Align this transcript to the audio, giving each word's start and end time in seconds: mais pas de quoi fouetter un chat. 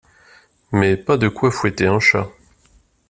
mais 0.71 0.97
pas 0.97 1.15
de 1.15 1.27
quoi 1.27 1.51
fouetter 1.51 1.85
un 1.85 1.99
chat. 1.99 2.27